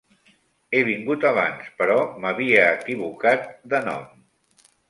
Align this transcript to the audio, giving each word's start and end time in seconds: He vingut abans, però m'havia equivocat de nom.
He 0.77 0.79
vingut 0.87 1.27
abans, 1.33 1.69
però 1.83 1.99
m'havia 2.25 2.65
equivocat 2.81 3.47
de 3.75 3.87
nom. 3.93 4.13